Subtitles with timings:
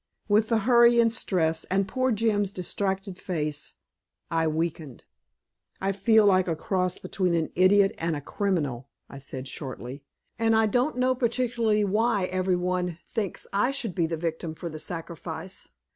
[0.27, 3.75] With the hurry and stress, and poor Jim's distracted face,
[4.31, 5.05] I weakened.
[5.79, 10.03] "I feel like a cross between an idiot and a criminal," I said shortly,
[10.39, 14.69] "and I don't know particularly why every one thinks I should be the victim for
[14.69, 15.67] the sacrifice.